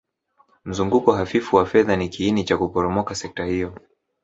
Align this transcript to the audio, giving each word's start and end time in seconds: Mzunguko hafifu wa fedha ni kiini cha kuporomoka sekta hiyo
Mzunguko 0.65 1.11
hafifu 1.11 1.55
wa 1.55 1.65
fedha 1.65 1.95
ni 1.95 2.09
kiini 2.09 2.43
cha 2.43 2.57
kuporomoka 2.57 3.15
sekta 3.15 3.45
hiyo 3.45 3.77